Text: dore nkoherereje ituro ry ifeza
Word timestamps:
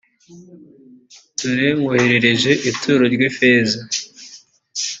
dore 1.37 1.67
nkoherereje 1.79 2.51
ituro 2.69 3.03
ry 3.13 3.21
ifeza 3.29 3.77